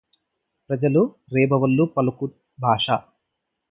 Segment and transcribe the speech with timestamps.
[0.69, 1.01] ప్రజలు
[1.33, 2.27] రేబవళ్ళు పలుకు
[2.59, 2.87] భాష